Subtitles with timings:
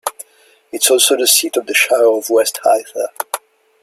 [0.71, 3.09] It is also the seat of the Shire of West Arthur.